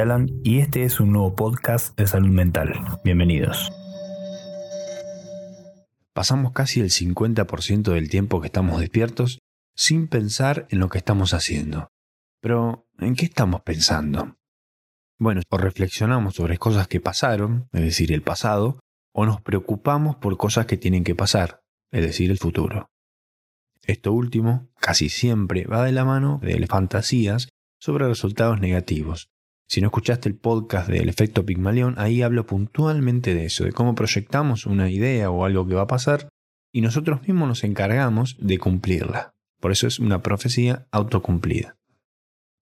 Alan 0.00 0.28
y 0.44 0.60
este 0.60 0.84
es 0.84 1.00
un 1.00 1.12
nuevo 1.12 1.34
podcast 1.34 1.98
de 1.98 2.06
salud 2.06 2.28
mental. 2.28 2.72
Bienvenidos. 3.02 3.72
Pasamos 6.12 6.52
casi 6.52 6.80
el 6.80 6.90
50% 6.90 7.92
del 7.92 8.08
tiempo 8.08 8.40
que 8.40 8.46
estamos 8.46 8.80
despiertos 8.80 9.40
sin 9.76 10.06
pensar 10.06 10.66
en 10.70 10.78
lo 10.78 10.88
que 10.88 10.98
estamos 10.98 11.34
haciendo. 11.34 11.88
Pero, 12.40 12.86
¿en 12.98 13.16
qué 13.16 13.24
estamos 13.24 13.62
pensando? 13.62 14.36
Bueno, 15.18 15.40
o 15.48 15.58
reflexionamos 15.58 16.34
sobre 16.34 16.58
cosas 16.58 16.86
que 16.86 17.00
pasaron, 17.00 17.68
es 17.72 17.82
decir, 17.82 18.12
el 18.12 18.22
pasado, 18.22 18.78
o 19.12 19.26
nos 19.26 19.40
preocupamos 19.40 20.16
por 20.16 20.36
cosas 20.36 20.66
que 20.66 20.76
tienen 20.76 21.02
que 21.02 21.16
pasar, 21.16 21.60
es 21.90 22.02
decir, 22.02 22.30
el 22.30 22.38
futuro. 22.38 22.88
Esto 23.82 24.12
último 24.12 24.68
casi 24.80 25.08
siempre 25.08 25.64
va 25.64 25.84
de 25.84 25.92
la 25.92 26.04
mano 26.04 26.38
de 26.42 26.64
fantasías 26.66 27.48
sobre 27.80 28.06
resultados 28.06 28.60
negativos. 28.60 29.28
Si 29.68 29.82
no 29.82 29.88
escuchaste 29.88 30.30
el 30.30 30.34
podcast 30.34 30.88
del 30.88 31.10
efecto 31.10 31.44
Pigmalión, 31.44 31.94
ahí 31.98 32.22
hablo 32.22 32.46
puntualmente 32.46 33.34
de 33.34 33.44
eso, 33.44 33.64
de 33.64 33.72
cómo 33.72 33.94
proyectamos 33.94 34.64
una 34.64 34.88
idea 34.88 35.30
o 35.30 35.44
algo 35.44 35.66
que 35.66 35.74
va 35.74 35.82
a 35.82 35.86
pasar 35.86 36.30
y 36.72 36.80
nosotros 36.80 37.20
mismos 37.20 37.48
nos 37.48 37.64
encargamos 37.64 38.38
de 38.40 38.58
cumplirla. 38.58 39.34
Por 39.60 39.70
eso 39.70 39.86
es 39.86 39.98
una 39.98 40.22
profecía 40.22 40.86
autocumplida. 40.90 41.76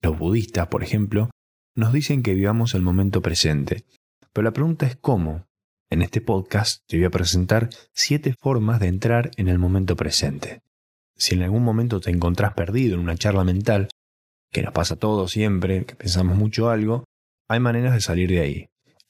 Los 0.03 0.19
budistas, 0.19 0.67
por 0.67 0.83
ejemplo, 0.83 1.31
nos 1.77 1.93
dicen 1.93 2.25
que 2.25 2.35
vivamos 2.35 2.75
el 2.75 2.83
momento 2.83 3.23
presente. 3.23 3.85
Pero 4.33 4.45
la 4.45 4.53
pregunta 4.53 4.87
es 4.87 4.97
cómo. 4.97 5.47
En 5.91 6.03
este 6.03 6.21
podcast 6.21 6.83
te 6.89 6.97
voy 6.97 7.07
a 7.07 7.11
presentar 7.11 7.71
siete 7.93 8.35
formas 8.37 8.81
de 8.81 8.89
entrar 8.89 9.31
en 9.37 9.47
el 9.47 9.61
momento 9.61 9.95
presente. 9.95 10.63
Si 11.15 11.37
en 11.37 11.43
algún 11.43 11.63
momento 11.63 12.01
te 12.01 12.11
encontrás 12.11 12.55
perdido 12.55 12.95
en 12.95 13.01
una 13.01 13.17
charla 13.17 13.45
mental, 13.45 13.89
que 14.53 14.63
nos 14.63 14.73
pasa 14.73 14.97
todo 14.97 15.29
siempre, 15.29 15.85
que 15.85 15.95
pensamos 15.95 16.37
mucho 16.37 16.71
algo, 16.71 17.05
hay 17.49 17.61
maneras 17.61 17.95
de 17.95 18.01
salir 18.01 18.31
de 18.31 18.41
ahí. 18.41 18.69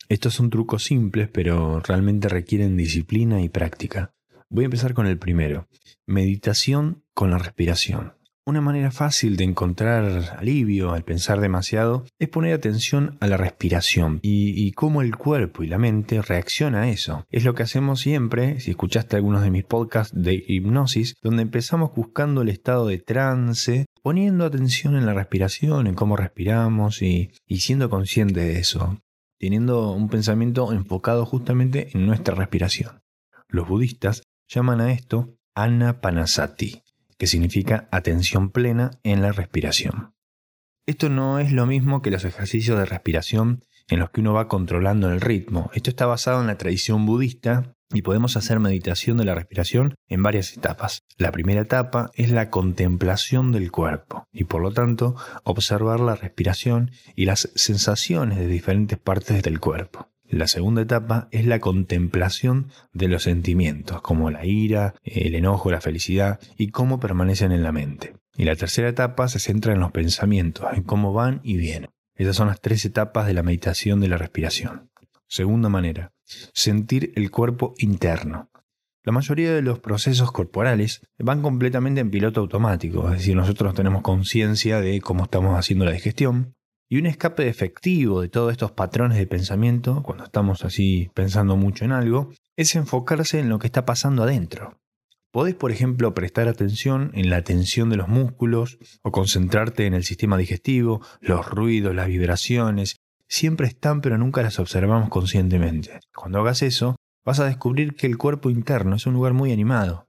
Estos 0.08 0.34
son 0.34 0.50
trucos 0.50 0.84
simples, 0.84 1.28
pero 1.32 1.80
realmente 1.80 2.28
requieren 2.28 2.76
disciplina 2.76 3.42
y 3.42 3.48
práctica. 3.48 4.12
Voy 4.48 4.64
a 4.64 4.66
empezar 4.66 4.94
con 4.94 5.06
el 5.06 5.18
primero, 5.18 5.66
meditación 6.06 7.02
con 7.14 7.30
la 7.30 7.38
respiración. 7.38 8.16
Una 8.48 8.60
manera 8.60 8.92
fácil 8.92 9.36
de 9.36 9.42
encontrar 9.42 10.36
alivio 10.38 10.92
al 10.92 11.02
pensar 11.02 11.40
demasiado 11.40 12.04
es 12.20 12.28
poner 12.28 12.54
atención 12.54 13.16
a 13.18 13.26
la 13.26 13.36
respiración 13.36 14.20
y, 14.22 14.70
cómo 14.70 15.02
el 15.02 15.16
cuerpo 15.16 15.64
y 15.64 15.66
la 15.66 15.78
mente 15.78 16.22
reaccionan 16.22 16.84
a 16.84 16.88
eso. 16.88 17.26
Es 17.32 17.44
lo 17.44 17.56
que 17.56 17.64
hacemos 17.64 17.98
siempre, 17.98 18.60
si 18.60 18.70
escuchaste 18.70 19.16
algunos 19.16 19.42
de 19.42 19.50
mis 19.50 19.64
podcasts 19.64 20.14
de 20.16 20.44
hipnosis, 20.46 21.16
donde 21.22 21.42
empezamos 21.42 21.92
buscando 21.92 22.42
el 22.42 22.48
estado 22.48 22.86
de 22.86 22.98
trance, 22.98 23.86
poniendo 24.06 24.44
atención 24.44 24.94
en 24.94 25.04
la 25.04 25.14
respiración, 25.14 25.88
en 25.88 25.94
cómo 25.96 26.16
respiramos 26.16 27.02
y, 27.02 27.32
y 27.44 27.58
siendo 27.58 27.90
consciente 27.90 28.38
de 28.38 28.60
eso, 28.60 29.00
teniendo 29.36 29.90
un 29.90 30.08
pensamiento 30.08 30.72
enfocado 30.72 31.26
justamente 31.26 31.88
en 31.92 32.06
nuestra 32.06 32.36
respiración. 32.36 33.02
Los 33.48 33.66
budistas 33.66 34.22
llaman 34.46 34.80
a 34.80 34.92
esto 34.92 35.34
Anapanasati 35.56 36.84
que 37.18 37.26
significa 37.26 37.88
atención 37.90 38.50
plena 38.50 38.92
en 39.02 39.22
la 39.22 39.32
respiración. 39.32 40.14
Esto 40.86 41.08
no 41.08 41.40
es 41.40 41.50
lo 41.50 41.66
mismo 41.66 42.00
que 42.00 42.12
los 42.12 42.24
ejercicios 42.24 42.78
de 42.78 42.86
respiración 42.86 43.64
en 43.88 43.98
los 43.98 44.10
que 44.10 44.20
uno 44.20 44.32
va 44.34 44.46
controlando 44.46 45.10
el 45.10 45.20
ritmo. 45.20 45.68
Esto 45.74 45.90
está 45.90 46.06
basado 46.06 46.40
en 46.40 46.46
la 46.46 46.58
tradición 46.58 47.06
budista 47.06 47.75
y 47.92 48.02
podemos 48.02 48.36
hacer 48.36 48.60
meditación 48.60 49.16
de 49.16 49.24
la 49.24 49.34
respiración 49.34 49.94
en 50.08 50.22
varias 50.22 50.56
etapas. 50.56 51.02
La 51.18 51.32
primera 51.32 51.62
etapa 51.62 52.10
es 52.14 52.30
la 52.30 52.50
contemplación 52.50 53.52
del 53.52 53.70
cuerpo 53.70 54.26
y 54.32 54.44
por 54.44 54.62
lo 54.62 54.72
tanto 54.72 55.16
observar 55.44 56.00
la 56.00 56.16
respiración 56.16 56.90
y 57.14 57.26
las 57.26 57.50
sensaciones 57.54 58.38
de 58.38 58.46
diferentes 58.46 58.98
partes 58.98 59.42
del 59.42 59.60
cuerpo. 59.60 60.08
La 60.28 60.48
segunda 60.48 60.82
etapa 60.82 61.28
es 61.30 61.46
la 61.46 61.60
contemplación 61.60 62.72
de 62.92 63.06
los 63.06 63.22
sentimientos, 63.22 64.02
como 64.02 64.30
la 64.30 64.44
ira, 64.44 64.94
el 65.04 65.36
enojo, 65.36 65.70
la 65.70 65.80
felicidad 65.80 66.40
y 66.58 66.70
cómo 66.70 66.98
permanecen 66.98 67.52
en 67.52 67.62
la 67.62 67.70
mente. 67.70 68.14
Y 68.36 68.44
la 68.44 68.56
tercera 68.56 68.88
etapa 68.88 69.28
se 69.28 69.38
centra 69.38 69.72
en 69.72 69.80
los 69.80 69.92
pensamientos, 69.92 70.66
en 70.74 70.82
cómo 70.82 71.12
van 71.12 71.40
y 71.44 71.56
vienen. 71.56 71.90
Esas 72.16 72.34
son 72.34 72.48
las 72.48 72.60
tres 72.60 72.84
etapas 72.84 73.26
de 73.26 73.34
la 73.34 73.44
meditación 73.44 74.00
de 74.00 74.08
la 74.08 74.18
respiración. 74.18 74.90
Segunda 75.28 75.68
manera, 75.68 76.12
sentir 76.24 77.12
el 77.16 77.30
cuerpo 77.30 77.74
interno. 77.78 78.50
La 79.04 79.12
mayoría 79.12 79.54
de 79.54 79.62
los 79.62 79.78
procesos 79.78 80.32
corporales 80.32 81.00
van 81.18 81.42
completamente 81.42 82.00
en 82.00 82.10
piloto 82.10 82.40
automático, 82.40 83.06
es 83.06 83.18
decir, 83.18 83.36
nosotros 83.36 83.74
tenemos 83.74 84.02
conciencia 84.02 84.80
de 84.80 85.00
cómo 85.00 85.24
estamos 85.24 85.58
haciendo 85.58 85.84
la 85.84 85.92
digestión, 85.92 86.54
y 86.88 86.98
un 86.98 87.06
escape 87.06 87.48
efectivo 87.48 88.20
de 88.20 88.28
todos 88.28 88.52
estos 88.52 88.72
patrones 88.72 89.18
de 89.18 89.26
pensamiento, 89.26 90.02
cuando 90.02 90.24
estamos 90.24 90.64
así 90.64 91.10
pensando 91.14 91.56
mucho 91.56 91.84
en 91.84 91.92
algo, 91.92 92.30
es 92.56 92.74
enfocarse 92.76 93.40
en 93.40 93.48
lo 93.48 93.58
que 93.58 93.66
está 93.66 93.84
pasando 93.84 94.22
adentro. 94.22 94.80
Podés, 95.32 95.54
por 95.54 95.70
ejemplo, 95.70 96.14
prestar 96.14 96.48
atención 96.48 97.10
en 97.14 97.28
la 97.28 97.42
tensión 97.42 97.90
de 97.90 97.96
los 97.96 98.08
músculos 98.08 98.78
o 99.02 99.10
concentrarte 99.10 99.86
en 99.86 99.94
el 99.94 100.04
sistema 100.04 100.38
digestivo, 100.38 101.02
los 101.20 101.46
ruidos, 101.46 101.94
las 101.94 102.06
vibraciones. 102.06 102.96
Siempre 103.28 103.66
están 103.66 104.00
pero 104.00 104.18
nunca 104.18 104.42
las 104.42 104.58
observamos 104.58 105.08
conscientemente. 105.08 106.00
Cuando 106.14 106.40
hagas 106.40 106.62
eso, 106.62 106.96
vas 107.24 107.40
a 107.40 107.46
descubrir 107.46 107.94
que 107.94 108.06
el 108.06 108.18
cuerpo 108.18 108.50
interno 108.50 108.96
es 108.96 109.06
un 109.06 109.14
lugar 109.14 109.32
muy 109.32 109.52
animado. 109.52 110.06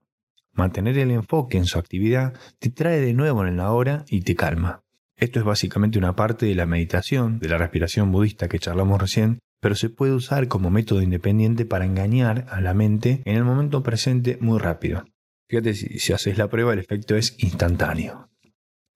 Mantener 0.54 0.98
el 0.98 1.12
enfoque 1.12 1.58
en 1.58 1.66
su 1.66 1.78
actividad 1.80 2.34
te 2.60 2.70
trae 2.70 3.00
de 3.00 3.14
nuevo 3.14 3.46
en 3.46 3.58
la 3.58 3.72
hora 3.72 4.06
y 4.08 4.22
te 4.22 4.36
calma. 4.36 4.82
Esto 5.16 5.40
es 5.40 5.46
básicamente 5.46 5.98
una 5.98 6.16
parte 6.16 6.46
de 6.46 6.56
la 6.56 6.68
meditación, 6.68 7.40
de 7.40 7.50
la 7.50 7.58
respiración 7.58 8.12
budista 8.12 8.48
que 8.48 8.60
charlamos 8.60 9.02
recién, 9.02 9.40
pero 9.60 9.76
se 9.76 9.90
puede 9.90 10.14
usar 10.14 10.48
como 10.48 10.70
método 10.70 11.02
independiente 11.02 11.66
para 11.66 11.86
engañar 11.86 12.46
a 12.50 12.62
la 12.62 12.74
mente 12.74 13.22
en 13.26 13.36
el 13.36 13.44
momento 13.44 13.82
presente 13.82 14.38
muy 14.40 14.60
rápido. 14.60 15.06
Fíjate 15.50 15.74
si, 15.74 16.14
haces 16.14 16.38
la 16.38 16.50
prueba 16.50 16.74
el 16.74 16.80
efecto 16.80 17.16
es 17.16 17.36
instantáneo. 17.40 18.30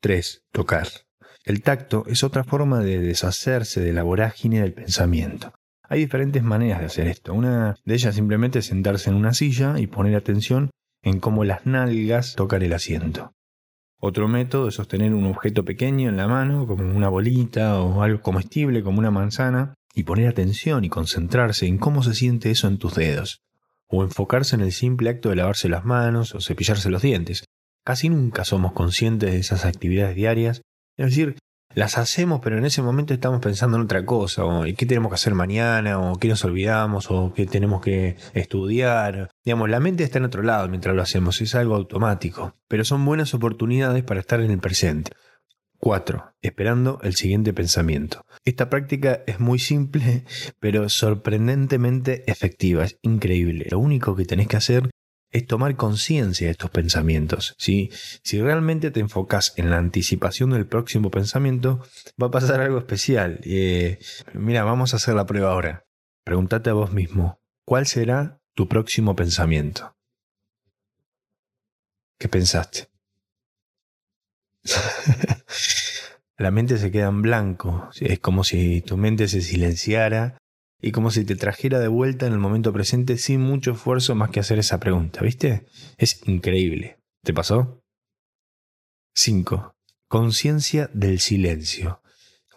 3. 0.01 0.43
Tocar. 0.51 0.87
El 1.43 1.63
tacto 1.63 2.03
es 2.07 2.23
otra 2.23 2.43
forma 2.43 2.79
de 2.81 2.99
deshacerse 2.99 3.81
de 3.81 3.93
la 3.93 4.03
vorágine 4.03 4.61
del 4.61 4.73
pensamiento. 4.73 5.53
Hay 5.83 5.99
diferentes 5.99 6.43
maneras 6.43 6.79
de 6.79 6.85
hacer 6.85 7.07
esto. 7.07 7.33
Una 7.33 7.75
de 7.83 7.93
ellas 7.95 8.15
simplemente 8.15 8.59
es 8.59 8.67
sentarse 8.67 9.09
en 9.09 9.15
una 9.15 9.33
silla 9.33 9.79
y 9.79 9.87
poner 9.87 10.15
atención 10.15 10.69
en 11.03 11.19
cómo 11.19 11.43
las 11.43 11.65
nalgas 11.65 12.35
tocan 12.35 12.61
el 12.61 12.73
asiento. 12.73 13.33
Otro 13.99 14.27
método 14.27 14.67
es 14.67 14.75
sostener 14.75 15.13
un 15.13 15.25
objeto 15.25 15.65
pequeño 15.65 16.09
en 16.09 16.17
la 16.17 16.27
mano, 16.27 16.65
como 16.65 16.83
una 16.83 17.09
bolita 17.09 17.81
o 17.81 18.03
algo 18.03 18.21
comestible 18.21 18.83
como 18.83 18.99
una 18.99 19.11
manzana, 19.11 19.73
y 19.93 20.03
poner 20.03 20.27
atención 20.27 20.85
y 20.85 20.89
concentrarse 20.89 21.65
en 21.65 21.77
cómo 21.77 22.03
se 22.03 22.13
siente 22.13 22.51
eso 22.51 22.67
en 22.67 22.77
tus 22.77 22.95
dedos, 22.95 23.41
o 23.87 24.03
enfocarse 24.03 24.55
en 24.55 24.61
el 24.61 24.71
simple 24.71 25.09
acto 25.09 25.29
de 25.29 25.35
lavarse 25.35 25.69
las 25.69 25.85
manos 25.85 26.33
o 26.33 26.41
cepillarse 26.41 26.89
los 26.89 27.01
dientes. 27.01 27.45
Casi 27.83 28.09
nunca 28.09 28.45
somos 28.45 28.73
conscientes 28.73 29.31
de 29.31 29.39
esas 29.39 29.65
actividades 29.65 30.15
diarias, 30.15 30.61
es 30.97 31.07
decir, 31.07 31.37
las 31.73 31.97
hacemos, 31.97 32.41
pero 32.43 32.57
en 32.57 32.65
ese 32.65 32.81
momento 32.81 33.13
estamos 33.13 33.39
pensando 33.39 33.77
en 33.77 33.83
otra 33.83 34.05
cosa, 34.05 34.43
o 34.43 34.63
qué 34.63 34.85
tenemos 34.85 35.09
que 35.09 35.15
hacer 35.15 35.33
mañana, 35.33 35.99
o 35.99 36.17
qué 36.17 36.27
nos 36.27 36.43
olvidamos, 36.43 37.09
o 37.09 37.33
qué 37.33 37.45
tenemos 37.45 37.81
que 37.81 38.17
estudiar. 38.33 39.29
Digamos, 39.45 39.69
la 39.69 39.79
mente 39.79 40.03
está 40.03 40.17
en 40.17 40.25
otro 40.25 40.43
lado 40.43 40.67
mientras 40.67 40.95
lo 40.95 41.01
hacemos, 41.01 41.39
es 41.41 41.55
algo 41.55 41.75
automático, 41.75 42.55
pero 42.67 42.83
son 42.83 43.05
buenas 43.05 43.33
oportunidades 43.33 44.03
para 44.03 44.19
estar 44.19 44.41
en 44.41 44.51
el 44.51 44.59
presente. 44.59 45.11
4. 45.81 46.35
Esperando 46.43 46.99
el 47.01 47.15
siguiente 47.15 47.53
pensamiento. 47.53 48.23
Esta 48.45 48.69
práctica 48.69 49.23
es 49.25 49.39
muy 49.39 49.57
simple, 49.57 50.25
pero 50.59 50.87
sorprendentemente 50.89 52.29
efectiva, 52.29 52.83
es 52.83 52.99
increíble. 53.01 53.65
Lo 53.71 53.79
único 53.79 54.15
que 54.15 54.25
tenés 54.25 54.47
que 54.47 54.57
hacer 54.57 54.90
es 55.31 55.47
tomar 55.47 55.75
conciencia 55.75 56.47
de 56.47 56.51
estos 56.51 56.69
pensamientos. 56.69 57.55
Si 57.57 57.89
realmente 58.31 58.91
te 58.91 58.99
enfocas 58.99 59.53
en 59.55 59.69
la 59.69 59.77
anticipación 59.77 60.51
del 60.51 60.67
próximo 60.67 61.09
pensamiento, 61.09 61.81
va 62.21 62.27
a 62.27 62.31
pasar 62.31 62.61
algo 62.61 62.77
especial. 62.77 63.39
Eh, 63.43 63.99
mira, 64.33 64.63
vamos 64.63 64.93
a 64.93 64.97
hacer 64.97 65.15
la 65.15 65.25
prueba 65.25 65.51
ahora. 65.51 65.85
Pregúntate 66.23 66.69
a 66.69 66.73
vos 66.73 66.91
mismo, 66.91 67.41
¿cuál 67.65 67.87
será 67.87 68.41
tu 68.53 68.67
próximo 68.67 69.15
pensamiento? 69.15 69.95
¿Qué 72.19 72.27
pensaste? 72.29 72.89
la 76.37 76.51
mente 76.51 76.77
se 76.77 76.91
queda 76.91 77.07
en 77.07 77.21
blanco. 77.21 77.89
Es 77.99 78.19
como 78.19 78.43
si 78.43 78.81
tu 78.81 78.97
mente 78.97 79.27
se 79.27 79.41
silenciara 79.41 80.37
y 80.81 80.91
como 80.91 81.11
si 81.11 81.23
te 81.23 81.35
trajera 81.35 81.79
de 81.79 81.87
vuelta 81.87 82.25
en 82.25 82.33
el 82.33 82.39
momento 82.39 82.73
presente 82.73 83.17
sin 83.17 83.41
mucho 83.41 83.71
esfuerzo 83.71 84.15
más 84.15 84.31
que 84.31 84.39
hacer 84.39 84.59
esa 84.59 84.79
pregunta, 84.79 85.21
¿viste? 85.21 85.65
Es 85.97 86.27
increíble. 86.27 86.97
¿Te 87.23 87.33
pasó? 87.33 87.81
5. 89.15 89.75
Conciencia 90.07 90.89
del 90.93 91.19
silencio. 91.19 92.01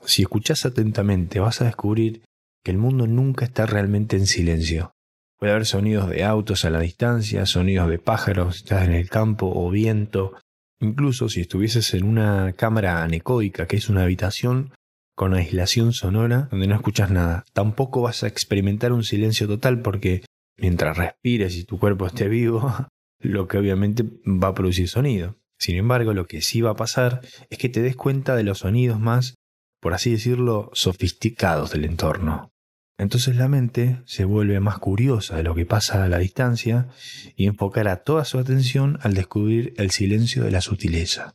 Si 0.07 0.23
escuchas 0.23 0.65
atentamente 0.65 1.41
vas 1.41 1.61
a 1.61 1.67
descubrir 1.67 2.23
que 2.65 2.71
el 2.71 2.79
mundo 2.79 3.07
nunca 3.07 3.45
está 3.45 3.67
realmente 3.67 4.17
en 4.17 4.27
silencio. 4.27 4.93
Puede 5.39 5.53
haber 5.53 5.67
sonidos 5.67 6.09
de 6.09 6.25
autos 6.25 6.65
a 6.65 6.71
la 6.71 6.81
distancia, 6.81 7.45
sonidos 7.45 7.91
de 7.91 7.99
pájaros, 7.99 8.57
estás 8.57 8.85
en 8.87 8.95
el 8.95 9.11
campo 9.11 9.53
o 9.55 9.71
viento. 9.71 10.35
Incluso 10.81 11.29
si 11.29 11.43
estuvieses 11.43 11.93
en 11.93 12.05
una 12.05 12.55
cámara 12.55 13.03
anecoica, 13.03 13.67
que 13.67 13.77
es 13.77 13.89
una 13.91 14.05
habitación 14.05 14.73
con 15.15 15.35
aislación 15.35 15.93
sonora 15.93 16.49
donde 16.51 16.67
no 16.67 16.75
escuchas 16.75 17.11
nada. 17.11 17.45
Tampoco 17.53 18.03
vas 18.03 18.23
a 18.23 18.29
experimentar 18.29 18.93
un 18.93 19.05
silencio 19.05 19.47
total 19.47 19.81
porque 19.81 20.25
mientras 20.57 20.97
respires 20.97 21.57
y 21.57 21.65
tu 21.65 21.79
cuerpo 21.79 22.07
esté 22.07 22.29
vivo, 22.29 22.73
lo 23.21 23.49
que 23.49 23.59
obviamente 23.59 24.05
va 24.25 24.49
a 24.49 24.55
producir 24.55 24.89
sonido. 24.89 25.37
Sin 25.59 25.77
embargo, 25.77 26.13
lo 26.13 26.27
que 26.27 26.43
sí 26.43 26.61
va 26.61 26.71
a 26.71 26.77
pasar 26.77 27.21
es 27.49 27.59
que 27.59 27.69
te 27.69 27.81
des 27.81 27.97
cuenta 27.97 28.37
de 28.37 28.43
los 28.43 28.59
sonidos 28.59 29.01
más, 29.01 29.37
por 29.81 29.95
así 29.95 30.11
decirlo, 30.11 30.71
sofisticados 30.75 31.71
del 31.71 31.85
entorno. 31.85 32.51
Entonces 32.99 33.37
la 33.37 33.49
mente 33.49 34.01
se 34.05 34.25
vuelve 34.25 34.61
más 34.61 34.79
curiosa 34.79 35.37
de 35.37 35.43
lo 35.43 35.55
que 35.55 35.67
pasa 35.67 36.05
a 36.05 36.09
la 36.09 36.19
distancia 36.19 36.89
y 37.37 37.47
enfocará 37.47 38.05
toda 38.05 38.25
su 38.25 38.39
atención 38.39 38.99
al 39.03 39.15
descubrir 39.15 39.75
el 39.79 39.91
silencio 39.91 40.45
de 40.45 40.53
la 40.53 40.61
sutileza. 40.61 41.35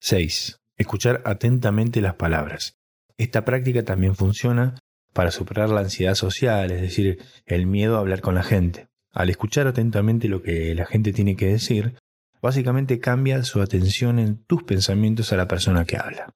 6. 0.00 0.60
Escuchar 0.78 1.22
atentamente 1.24 2.00
las 2.00 2.14
palabras. 2.14 2.76
Esta 3.16 3.44
práctica 3.44 3.84
también 3.84 4.14
funciona 4.14 4.76
para 5.12 5.32
superar 5.32 5.70
la 5.70 5.80
ansiedad 5.80 6.14
social, 6.14 6.70
es 6.70 6.80
decir, 6.80 7.18
el 7.46 7.66
miedo 7.66 7.96
a 7.96 7.98
hablar 7.98 8.20
con 8.20 8.36
la 8.36 8.44
gente. 8.44 8.86
Al 9.12 9.28
escuchar 9.28 9.66
atentamente 9.66 10.28
lo 10.28 10.40
que 10.40 10.72
la 10.76 10.86
gente 10.86 11.12
tiene 11.12 11.34
que 11.34 11.46
decir, 11.46 11.98
básicamente 12.40 13.00
cambia 13.00 13.42
su 13.42 13.60
atención 13.60 14.20
en 14.20 14.36
tus 14.44 14.62
pensamientos 14.62 15.32
a 15.32 15.36
la 15.36 15.48
persona 15.48 15.84
que 15.84 15.96
habla. 15.96 16.32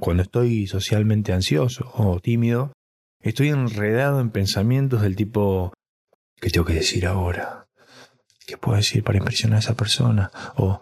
Cuando 0.00 0.22
estoy 0.22 0.66
socialmente 0.66 1.34
ansioso 1.34 1.92
o 1.94 2.18
tímido, 2.20 2.72
estoy 3.20 3.50
enredado 3.50 4.20
en 4.20 4.30
pensamientos 4.30 5.02
del 5.02 5.14
tipo, 5.14 5.74
¿qué 6.40 6.48
tengo 6.48 6.64
que 6.64 6.72
decir 6.72 7.06
ahora? 7.06 7.66
¿Qué 8.46 8.56
puedo 8.56 8.78
decir 8.78 9.04
para 9.04 9.18
impresionar 9.18 9.56
a 9.56 9.60
esa 9.60 9.74
persona? 9.74 10.30
O, 10.56 10.80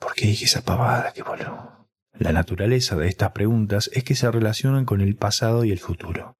¿por 0.00 0.14
qué 0.14 0.26
dije 0.26 0.46
esa 0.46 0.62
pavada? 0.62 1.12
¿Qué 1.12 1.22
boludo? 1.22 1.79
La 2.18 2.32
naturaleza 2.32 2.96
de 2.96 3.08
estas 3.08 3.32
preguntas 3.32 3.90
es 3.92 4.04
que 4.04 4.14
se 4.14 4.30
relacionan 4.30 4.84
con 4.84 5.00
el 5.00 5.16
pasado 5.16 5.64
y 5.64 5.72
el 5.72 5.78
futuro. 5.78 6.36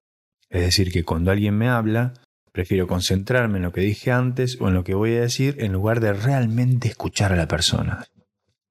Es 0.48 0.62
decir, 0.62 0.92
que 0.92 1.04
cuando 1.04 1.30
alguien 1.30 1.56
me 1.56 1.68
habla, 1.68 2.14
Prefiero 2.52 2.88
concentrarme 2.88 3.58
en 3.58 3.64
lo 3.64 3.72
que 3.72 3.80
dije 3.80 4.10
antes 4.10 4.60
o 4.60 4.68
en 4.68 4.74
lo 4.74 4.82
que 4.82 4.94
voy 4.94 5.14
a 5.14 5.20
decir 5.20 5.56
en 5.60 5.72
lugar 5.72 6.00
de 6.00 6.12
realmente 6.12 6.88
escuchar 6.88 7.32
a 7.32 7.36
la 7.36 7.46
persona. 7.46 8.06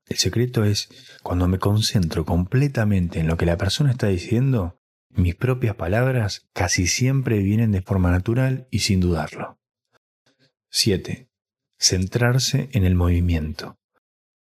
El 0.07 0.18
secreto 0.18 0.63
es, 0.63 0.90
cuando 1.24 1.48
me 1.48 1.60
concentro 1.60 2.25
completamente 2.25 3.19
en 3.19 3.28
lo 3.28 3.38
que 3.38 3.45
la 3.45 3.57
persona 3.57 3.92
está 3.92 4.07
diciendo, 4.07 4.78
mis 5.10 5.36
propias 5.36 5.75
palabras 5.75 6.50
casi 6.54 6.88
siempre 6.88 7.40
vienen 7.40 7.72
de 7.72 7.81
forma 7.81 8.12
natural 8.12 8.68
y 8.69 8.80
sin 8.80 9.00
dudarlo. 9.00 9.60
7. 10.72 11.30
Centrarse 11.78 12.69
en 12.74 12.84
el 12.84 12.95
movimiento. 12.95 13.79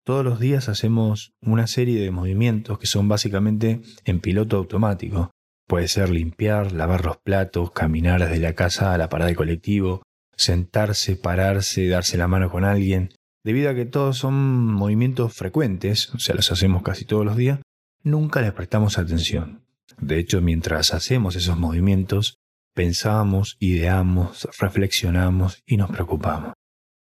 Todos 0.08 0.24
los 0.24 0.40
días 0.40 0.70
hacemos 0.70 1.34
una 1.42 1.66
serie 1.66 2.00
de 2.00 2.10
movimientos 2.10 2.78
que 2.78 2.86
son 2.86 3.08
básicamente 3.08 3.82
en 4.06 4.20
piloto 4.20 4.56
automático, 4.56 5.32
Puede 5.66 5.86
ser 5.86 6.08
limpiar, 6.08 6.72
lavar 6.72 7.04
los 7.04 7.18
platos, 7.18 7.72
caminar 7.72 8.22
desde 8.22 8.38
la 8.38 8.54
casa 8.54 8.94
a 8.94 8.96
la 8.96 9.10
parada 9.10 9.28
de 9.28 9.36
colectivo, 9.36 10.02
sentarse, 10.34 11.16
pararse, 11.16 11.88
darse 11.88 12.16
la 12.16 12.26
mano 12.26 12.50
con 12.50 12.64
alguien. 12.64 13.10
Debido 13.44 13.68
a 13.68 13.74
que 13.74 13.84
todos 13.84 14.16
son 14.16 14.32
movimientos 14.72 15.34
frecuentes, 15.34 16.08
o 16.14 16.18
sea, 16.20 16.34
los 16.34 16.50
hacemos 16.50 16.82
casi 16.82 17.04
todos 17.04 17.26
los 17.26 17.36
días, 17.36 17.60
nunca 18.02 18.40
les 18.40 18.54
prestamos 18.54 18.96
atención. 18.96 19.62
De 20.00 20.18
hecho, 20.18 20.40
mientras 20.40 20.94
hacemos 20.94 21.36
esos 21.36 21.58
movimientos, 21.58 22.38
pensamos, 22.74 23.58
ideamos, 23.60 24.48
reflexionamos 24.58 25.62
y 25.66 25.76
nos 25.76 25.90
preocupamos. 25.90 26.54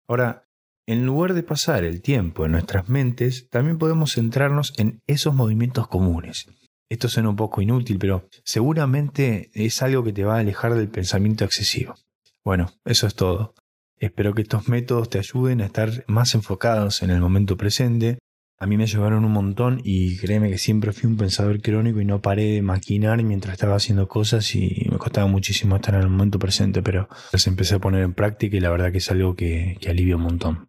Ahora, 0.07 0.48
en 0.91 1.05
lugar 1.05 1.33
de 1.33 1.43
pasar 1.43 1.83
el 1.83 2.01
tiempo 2.01 2.45
en 2.45 2.51
nuestras 2.51 2.89
mentes, 2.89 3.49
también 3.49 3.77
podemos 3.77 4.13
centrarnos 4.13 4.73
en 4.77 5.01
esos 5.07 5.33
movimientos 5.33 5.87
comunes, 5.87 6.47
esto 6.89 7.07
suena 7.07 7.29
un 7.29 7.35
poco 7.35 7.61
inútil, 7.61 7.99
pero 7.99 8.27
seguramente 8.43 9.51
es 9.53 9.83
algo 9.83 10.03
que 10.03 10.11
te 10.11 10.23
va 10.23 10.37
a 10.37 10.39
alejar 10.39 10.73
del 10.73 10.89
pensamiento 10.89 11.45
excesivo. 11.45 11.93
Bueno, 12.43 12.71
eso 12.83 13.05
es 13.05 13.13
todo. 13.13 13.53
Espero 13.97 14.33
que 14.33 14.41
estos 14.41 14.67
métodos 14.67 15.09
te 15.09 15.19
ayuden 15.19 15.61
a 15.61 15.65
estar 15.65 16.03
más 16.07 16.33
enfocados 16.33 17.03
en 17.03 17.11
el 17.11 17.19
momento 17.19 17.57
presente. 17.57 18.17
A 18.57 18.65
mí 18.65 18.75
me 18.75 18.83
ayudaron 18.83 19.23
un 19.23 19.31
montón 19.31 19.81
y 19.83 20.17
créeme 20.17 20.49
que 20.49 20.57
siempre 20.57 20.91
fui 20.91 21.07
un 21.07 21.17
pensador 21.17 21.61
crónico 21.61 22.01
y 22.01 22.05
no 22.05 22.21
paré 22.21 22.53
de 22.53 22.61
maquinar 22.63 23.21
mientras 23.21 23.53
estaba 23.53 23.75
haciendo 23.75 24.07
cosas 24.07 24.55
y 24.55 24.87
me 24.89 24.97
costaba 24.97 25.27
muchísimo 25.27 25.75
estar 25.75 25.93
en 25.93 26.01
el 26.01 26.09
momento 26.09 26.39
presente, 26.39 26.81
pero 26.81 27.07
las 27.31 27.45
empecé 27.45 27.75
a 27.75 27.79
poner 27.79 28.01
en 28.01 28.13
práctica 28.13 28.57
y 28.57 28.61
la 28.61 28.71
verdad 28.71 28.91
que 28.91 28.97
es 28.97 29.11
algo 29.11 29.35
que, 29.35 29.77
que 29.79 29.89
alivia 29.89 30.15
un 30.15 30.23
montón. 30.23 30.68